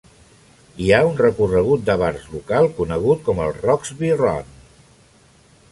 [0.85, 4.53] Hi ha un recorregut de bars local conegut com el "Roxby Run".